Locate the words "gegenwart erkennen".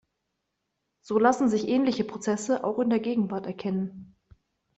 2.99-4.15